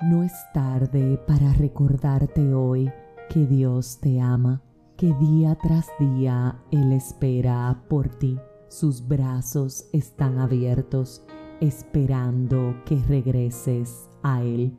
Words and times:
No 0.00 0.22
es 0.22 0.32
tarde 0.54 1.18
para 1.26 1.52
recordarte 1.54 2.54
hoy 2.54 2.88
que 3.28 3.46
Dios 3.46 3.98
te 4.00 4.20
ama, 4.20 4.62
que 4.96 5.12
día 5.12 5.58
tras 5.60 5.88
día 5.98 6.56
Él 6.70 6.92
espera 6.92 7.82
por 7.88 8.08
ti. 8.08 8.38
Sus 8.68 9.08
brazos 9.08 9.88
están 9.92 10.38
abiertos, 10.38 11.24
esperando 11.60 12.76
que 12.84 12.94
regreses 13.08 14.08
a 14.22 14.40
Él. 14.40 14.78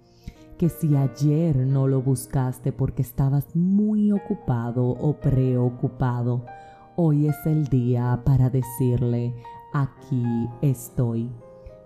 Que 0.57 0.69
si 0.69 0.95
ayer 0.95 1.57
no 1.57 1.89
lo 1.89 2.01
buscaste 2.01 2.71
porque 2.71 3.01
estabas 3.01 3.53
muy 3.57 4.13
ocupado 4.13 4.87
o 4.87 5.19
preocupado, 5.19 6.45
hoy 6.95 7.27
es 7.27 7.45
el 7.45 7.65
día 7.67 8.21
para 8.23 8.49
decirle, 8.49 9.33
aquí 9.73 10.47
estoy. 10.61 11.29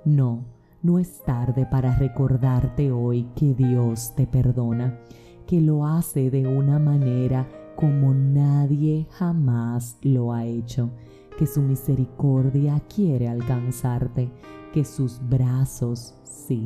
No, 0.06 0.44
no 0.84 1.00
es 1.00 1.24
tarde 1.24 1.66
para 1.66 1.96
recordarte 1.96 2.92
hoy 2.92 3.24
que 3.38 3.54
Dios 3.54 4.14
te 4.16 4.28
perdona, 4.28 5.00
que 5.48 5.62
lo 5.62 5.88
hace 5.88 6.30
de 6.30 6.46
una 6.46 6.78
manera 6.78 7.48
como 7.78 8.14
nadie 8.14 9.08
jamás 9.12 9.98
lo 10.02 10.34
ha 10.34 10.46
hecho, 10.46 10.92
que 11.38 11.48
su 11.48 11.62
misericordia 11.62 12.82
quiere 12.94 13.30
alcanzarte, 13.30 14.30
que 14.74 14.84
sus 14.84 15.22
brazos, 15.30 16.16
sí, 16.24 16.66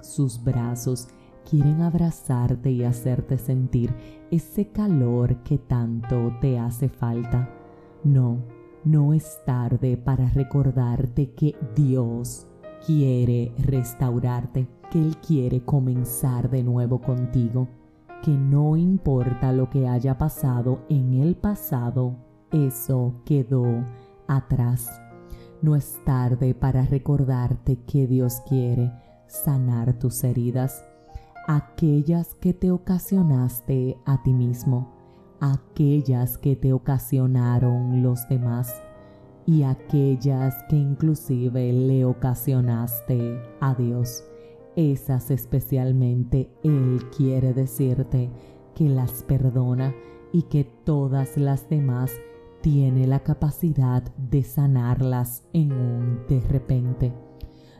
sus 0.00 0.42
brazos 0.42 1.08
quieren 1.48 1.82
abrazarte 1.82 2.70
y 2.70 2.84
hacerte 2.84 3.36
sentir 3.36 3.92
ese 4.30 4.68
calor 4.68 5.42
que 5.42 5.58
tanto 5.58 6.32
te 6.40 6.58
hace 6.58 6.88
falta. 6.88 7.50
No, 8.04 8.38
no 8.84 9.12
es 9.12 9.40
tarde 9.44 9.96
para 9.96 10.28
recordarte 10.30 11.32
que 11.32 11.56
Dios 11.74 12.46
quiere 12.86 13.52
restaurarte, 13.58 14.68
que 14.90 15.00
Él 15.00 15.16
quiere 15.16 15.64
comenzar 15.64 16.48
de 16.48 16.62
nuevo 16.62 17.00
contigo, 17.00 17.66
que 18.22 18.30
no 18.30 18.76
importa 18.76 19.52
lo 19.52 19.68
que 19.68 19.88
haya 19.88 20.16
pasado 20.16 20.84
en 20.88 21.14
el 21.14 21.34
pasado, 21.34 22.14
eso 22.52 23.14
quedó 23.24 23.64
atrás. 24.28 25.00
No 25.62 25.74
es 25.74 25.98
tarde 26.04 26.54
para 26.54 26.84
recordarte 26.86 27.76
que 27.86 28.06
Dios 28.06 28.40
quiere 28.48 28.92
sanar 29.26 29.98
tus 29.98 30.22
heridas, 30.22 30.84
aquellas 31.48 32.36
que 32.36 32.54
te 32.54 32.70
ocasionaste 32.70 33.96
a 34.04 34.22
ti 34.22 34.32
mismo, 34.32 34.92
aquellas 35.40 36.38
que 36.38 36.54
te 36.54 36.72
ocasionaron 36.72 38.02
los 38.02 38.28
demás 38.28 38.72
y 39.46 39.62
aquellas 39.62 40.64
que 40.68 40.76
inclusive 40.76 41.72
le 41.72 42.04
ocasionaste 42.04 43.40
a 43.60 43.74
Dios. 43.74 44.24
Esas 44.74 45.30
especialmente 45.30 46.50
Él 46.64 47.00
quiere 47.16 47.54
decirte 47.54 48.28
que 48.74 48.88
las 48.88 49.22
perdona 49.22 49.94
y 50.32 50.42
que 50.42 50.64
todas 50.64 51.36
las 51.36 51.68
demás 51.70 52.10
tiene 52.60 53.06
la 53.06 53.20
capacidad 53.20 54.02
de 54.16 54.42
sanarlas 54.42 55.44
en 55.52 55.72
un 55.72 56.26
de 56.28 56.40
repente. 56.40 57.12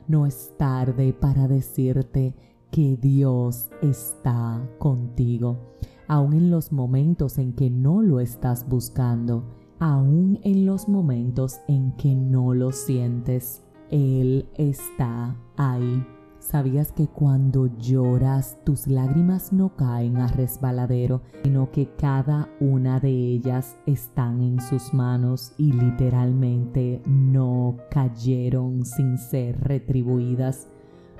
No 0.06 0.24
es 0.24 0.54
tarde 0.56 1.12
para 1.12 1.48
decirte 1.48 2.34
que 2.70 2.96
Dios 2.96 3.70
está 3.82 4.62
contigo, 4.78 5.74
aun 6.06 6.32
en 6.32 6.50
los 6.50 6.70
momentos 6.70 7.38
en 7.38 7.52
que 7.52 7.68
no 7.70 8.02
lo 8.02 8.20
estás 8.20 8.68
buscando 8.68 9.65
aún 9.78 10.38
en 10.42 10.66
los 10.66 10.88
momentos 10.88 11.60
en 11.68 11.92
que 11.92 12.14
no 12.14 12.54
lo 12.54 12.72
sientes, 12.72 13.62
Él 13.90 14.48
está 14.54 15.36
ahí. 15.56 16.04
¿Sabías 16.38 16.92
que 16.92 17.08
cuando 17.08 17.66
lloras 17.78 18.56
tus 18.64 18.86
lágrimas 18.86 19.52
no 19.52 19.74
caen 19.74 20.18
a 20.18 20.28
resbaladero, 20.28 21.22
sino 21.42 21.72
que 21.72 21.88
cada 21.96 22.48
una 22.60 23.00
de 23.00 23.10
ellas 23.10 23.76
están 23.84 24.42
en 24.42 24.60
sus 24.60 24.94
manos 24.94 25.52
y 25.58 25.72
literalmente 25.72 27.02
no 27.04 27.78
cayeron 27.90 28.84
sin 28.84 29.18
ser 29.18 29.60
retribuidas? 29.60 30.68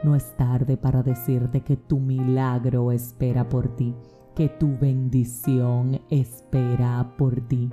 No 0.04 0.14
es 0.14 0.36
tarde 0.36 0.76
para 0.76 1.02
decirte 1.02 1.62
que 1.62 1.76
tu 1.76 1.98
milagro 1.98 2.92
espera 2.92 3.48
por 3.48 3.74
ti, 3.74 3.96
que 4.36 4.48
tu 4.48 4.78
bendición 4.78 6.00
espera 6.08 7.14
por 7.18 7.40
ti. 7.48 7.68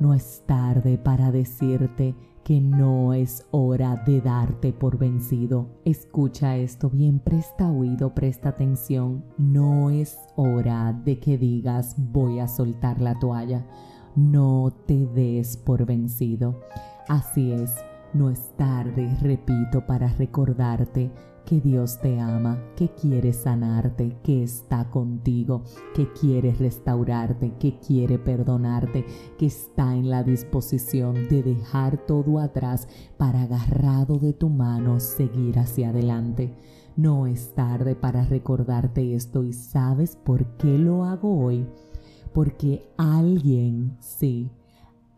No 0.00 0.14
es 0.14 0.42
tarde 0.46 0.96
para 0.96 1.30
decirte 1.30 2.14
que 2.42 2.58
no 2.60 3.12
es 3.12 3.46
hora 3.50 4.02
de 4.06 4.22
darte 4.22 4.72
por 4.72 4.96
vencido. 4.96 5.68
Escucha 5.84 6.56
esto 6.56 6.88
bien, 6.88 7.18
presta 7.18 7.70
oído, 7.70 8.14
presta 8.14 8.48
atención. 8.48 9.22
No 9.36 9.90
es 9.90 10.18
hora 10.36 10.92
de 11.04 11.20
que 11.20 11.36
digas 11.36 11.94
voy 11.98 12.40
a 12.40 12.48
soltar 12.48 13.00
la 13.02 13.18
toalla. 13.18 13.66
No 14.16 14.72
te 14.86 15.06
des 15.06 15.58
por 15.58 15.84
vencido. 15.84 16.60
Así 17.06 17.52
es, 17.52 17.76
no 18.14 18.30
es 18.30 18.56
tarde, 18.56 19.14
repito, 19.20 19.86
para 19.86 20.08
recordarte 20.08 21.10
que 21.50 21.60
Dios 21.60 21.98
te 21.98 22.20
ama, 22.20 22.62
que 22.76 22.90
quiere 22.90 23.32
sanarte, 23.32 24.16
que 24.22 24.44
está 24.44 24.88
contigo, 24.88 25.64
que 25.96 26.06
quiere 26.12 26.52
restaurarte, 26.52 27.54
que 27.58 27.76
quiere 27.80 28.20
perdonarte, 28.20 29.04
que 29.36 29.46
está 29.46 29.96
en 29.96 30.10
la 30.10 30.22
disposición 30.22 31.26
de 31.28 31.42
dejar 31.42 32.06
todo 32.06 32.38
atrás 32.38 32.86
para 33.16 33.42
agarrado 33.42 34.20
de 34.20 34.32
tu 34.32 34.48
mano 34.48 35.00
seguir 35.00 35.58
hacia 35.58 35.88
adelante. 35.88 36.54
No 36.94 37.26
es 37.26 37.52
tarde 37.52 37.96
para 37.96 38.24
recordarte 38.24 39.16
esto 39.16 39.42
y 39.42 39.52
sabes 39.52 40.14
por 40.14 40.56
qué 40.56 40.78
lo 40.78 41.04
hago 41.04 41.36
hoy. 41.36 41.66
Porque 42.32 42.88
alguien, 42.96 43.96
sí, 43.98 44.52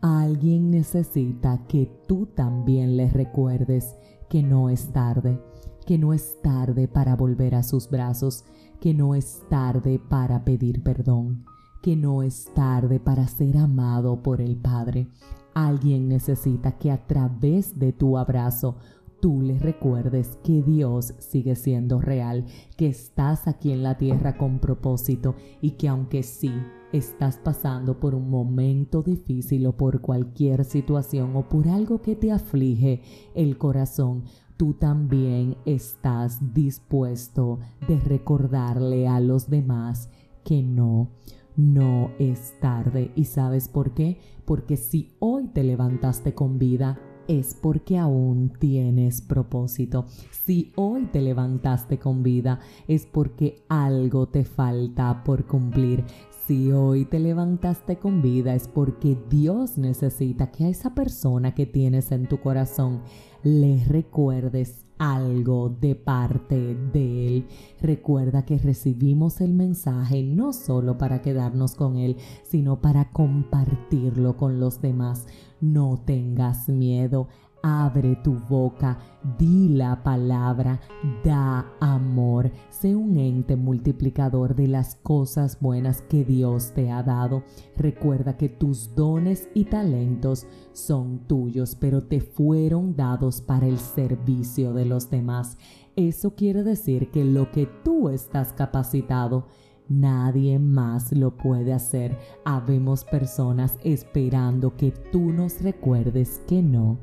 alguien 0.01 0.71
necesita 0.71 1.67
que 1.67 1.91
tú 2.07 2.25
también 2.25 2.97
le 2.97 3.07
recuerdes 3.11 3.95
que 4.29 4.41
no 4.41 4.71
es 4.71 4.91
tarde 4.91 5.39
que 5.85 5.97
no 5.97 6.13
es 6.13 6.41
tarde 6.41 6.87
para 6.87 7.15
volver 7.15 7.55
a 7.55 7.63
sus 7.63 7.89
brazos, 7.89 8.45
que 8.79 8.93
no 8.93 9.15
es 9.15 9.41
tarde 9.49 9.99
para 9.99 10.43
pedir 10.43 10.83
perdón, 10.83 11.45
que 11.81 11.95
no 11.95 12.23
es 12.23 12.45
tarde 12.53 12.99
para 12.99 13.27
ser 13.27 13.57
amado 13.57 14.21
por 14.21 14.41
el 14.41 14.55
Padre. 14.55 15.07
Alguien 15.53 16.07
necesita 16.07 16.77
que 16.77 16.91
a 16.91 17.05
través 17.05 17.77
de 17.77 17.93
tu 17.93 18.17
abrazo 18.17 18.77
tú 19.23 19.41
le 19.41 19.57
recuerdes 19.57 20.37
que 20.43 20.61
Dios 20.61 21.13
sigue 21.19 21.55
siendo 21.55 22.01
real, 22.01 22.45
que 22.75 22.87
estás 22.87 23.47
aquí 23.47 23.71
en 23.71 23.81
la 23.81 23.97
tierra 23.97 24.37
con 24.37 24.59
propósito 24.59 25.35
y 25.61 25.71
que 25.71 25.87
aunque 25.87 26.23
sí 26.23 26.51
estás 26.91 27.37
pasando 27.37 27.99
por 28.01 28.15
un 28.15 28.29
momento 28.29 29.01
difícil 29.01 29.65
o 29.67 29.77
por 29.77 30.01
cualquier 30.01 30.65
situación 30.65 31.37
o 31.37 31.47
por 31.47 31.69
algo 31.69 32.01
que 32.01 32.17
te 32.17 32.33
aflige 32.33 33.01
el 33.33 33.57
corazón, 33.57 34.25
tú 34.63 34.75
también 34.75 35.57
estás 35.65 36.53
dispuesto 36.53 37.59
de 37.85 37.99
recordarle 37.99 39.09
a 39.09 39.19
los 39.19 39.49
demás 39.49 40.09
que 40.45 40.63
no, 40.63 41.09
no 41.57 42.11
es 42.17 42.57
tarde. 42.61 43.11
¿Y 43.13 43.25
sabes 43.25 43.67
por 43.67 43.93
qué? 43.93 44.21
Porque 44.45 44.77
si 44.77 45.17
hoy 45.19 45.49
te 45.49 45.65
levantaste 45.65 46.33
con 46.33 46.59
vida, 46.59 46.97
es 47.27 47.55
porque 47.55 47.97
aún 47.97 48.53
tienes 48.57 49.21
propósito. 49.21 50.05
Si 50.45 50.71
hoy 50.77 51.07
te 51.07 51.19
levantaste 51.19 51.99
con 51.99 52.23
vida, 52.23 52.61
es 52.87 53.05
porque 53.05 53.65
algo 53.67 54.29
te 54.29 54.45
falta 54.45 55.25
por 55.25 55.45
cumplir. 55.45 56.05
Si 56.47 56.71
hoy 56.71 57.03
te 57.03 57.19
levantaste 57.19 57.97
con 57.97 58.21
vida 58.21 58.53
es 58.53 58.67
porque 58.69 59.17
Dios 59.29 59.77
necesita 59.77 60.51
que 60.51 60.65
a 60.65 60.69
esa 60.69 60.93
persona 60.93 61.53
que 61.53 61.65
tienes 61.65 62.11
en 62.11 62.27
tu 62.27 62.41
corazón 62.41 63.01
le 63.43 63.83
recuerdes 63.85 64.85
algo 64.97 65.69
de 65.69 65.95
parte 65.95 66.75
de 66.75 67.27
Él. 67.27 67.47
Recuerda 67.81 68.45
que 68.45 68.57
recibimos 68.57 69.41
el 69.41 69.53
mensaje 69.53 70.23
no 70.23 70.53
solo 70.53 70.97
para 70.97 71.21
quedarnos 71.21 71.75
con 71.75 71.97
Él, 71.97 72.15
sino 72.43 72.81
para 72.81 73.11
compartirlo 73.11 74.37
con 74.37 74.59
los 74.59 74.81
demás. 74.81 75.27
No 75.59 76.01
tengas 76.05 76.69
miedo. 76.69 77.27
Abre 77.65 78.17
tu 78.17 78.33
boca, 78.33 78.97
di 79.37 79.69
la 79.69 80.03
palabra, 80.03 80.81
da 81.23 81.65
amor, 81.79 82.51
sé 82.69 82.93
un 82.93 83.15
ente 83.15 83.55
multiplicador 83.55 84.53
de 84.53 84.67
las 84.67 84.95
cosas 84.95 85.57
buenas 85.61 86.01
que 86.01 86.25
Dios 86.25 86.73
te 86.73 86.91
ha 86.91 87.01
dado. 87.03 87.45
Recuerda 87.77 88.35
que 88.35 88.49
tus 88.49 88.93
dones 88.95 89.47
y 89.53 89.63
talentos 89.63 90.45
son 90.73 91.19
tuyos, 91.19 91.77
pero 91.79 92.03
te 92.03 92.19
fueron 92.19 92.97
dados 92.97 93.39
para 93.39 93.65
el 93.65 93.79
servicio 93.79 94.73
de 94.73 94.83
los 94.83 95.09
demás. 95.09 95.57
Eso 95.95 96.35
quiere 96.35 96.63
decir 96.63 97.11
que 97.11 97.23
lo 97.23 97.49
que 97.49 97.69
tú 97.85 98.09
estás 98.09 98.51
capacitado, 98.51 99.47
Nadie 99.89 100.59
más 100.59 101.11
lo 101.11 101.35
puede 101.35 101.73
hacer. 101.73 102.17
Habemos 102.45 103.03
personas 103.03 103.77
esperando 103.83 104.77
que 104.77 104.91
tú 105.11 105.33
nos 105.33 105.61
recuerdes 105.61 106.41
que 106.47 106.63
no 106.63 106.99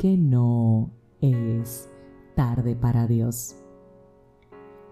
que 0.00 0.16
no 0.16 0.88
es 1.20 1.90
tarde 2.34 2.74
para 2.74 3.06
Dios. 3.06 3.54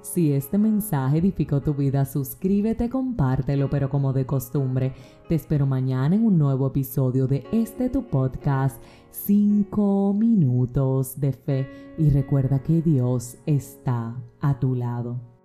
Si 0.03 0.33
este 0.35 0.59
mensaje 0.59 1.17
edificó 1.17 1.63
tu 1.63 1.73
vida, 1.73 2.05
suscríbete, 2.05 2.91
compártelo, 2.91 3.71
pero 3.71 3.89
como 3.89 4.13
de 4.13 4.27
costumbre, 4.27 4.93
te 5.27 5.35
espero 5.35 5.65
mañana 5.65 6.15
en 6.15 6.27
un 6.27 6.37
nuevo 6.37 6.67
episodio 6.67 7.27
de 7.27 7.47
este 7.53 7.89
tu 7.89 8.07
podcast, 8.07 8.83
5 9.11 10.13
minutos 10.13 11.19
de 11.19 11.33
fe. 11.33 11.67
Y 11.97 12.11
recuerda 12.11 12.63
que 12.63 12.83
Dios 12.83 13.39
está 13.47 14.15
a 14.43 14.61
tu 14.61 14.75
lado. 14.75 15.38